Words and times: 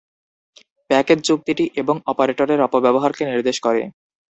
Package 0.89 1.19
চুক্তিটি 1.23 1.65
"এবং" 1.81 1.95
অপারেটরের 2.05 2.59
অপব্যবহারকে 2.61 3.23
নির্দেশ 3.25 3.57
করে। 3.59 3.81